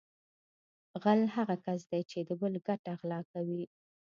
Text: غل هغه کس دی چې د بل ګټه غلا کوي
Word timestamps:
غل 1.03 1.21
هغه 1.35 1.55
کس 1.65 1.79
دی 1.91 2.01
چې 2.11 2.19
د 2.27 2.29
بل 2.41 2.53
ګټه 2.67 2.91
غلا 2.99 3.19
کوي 3.31 3.63